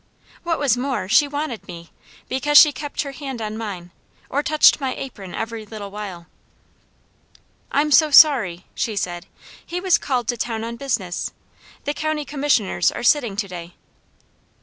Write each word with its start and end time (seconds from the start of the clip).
What 0.41 0.57
was 0.57 0.75
more, 0.75 1.07
she 1.07 1.27
wanted 1.27 1.67
me, 1.67 1.91
because 2.27 2.57
she 2.57 2.71
kept 2.71 3.03
her 3.03 3.11
hand 3.11 3.39
on 3.39 3.55
mine, 3.55 3.91
or 4.31 4.41
touched 4.41 4.81
my 4.81 4.95
apron 4.95 5.35
every 5.35 5.63
little 5.63 5.91
while. 5.91 6.25
"I'm 7.71 7.91
so 7.91 8.09
sorry!" 8.09 8.65
she 8.73 8.95
said. 8.95 9.27
"He 9.63 9.79
was 9.79 9.99
called 9.99 10.27
to 10.29 10.37
town 10.37 10.63
on 10.63 10.75
business. 10.75 11.31
The 11.83 11.93
County 11.93 12.25
Commissioners 12.25 12.91
are 12.91 13.03
sitting 13.03 13.35
to 13.35 13.47
day." 13.47 13.75